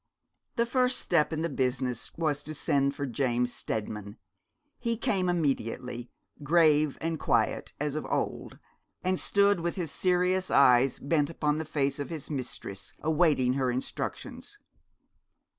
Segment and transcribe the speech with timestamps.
[0.55, 4.17] The first step in the business was to send for James Steadman.
[4.79, 6.09] He came immediately,
[6.41, 8.57] grave and quiet as of old,
[9.03, 13.69] and stood with his serious eyes bent upon the face of his mistress, awaiting her
[13.69, 14.57] instructions.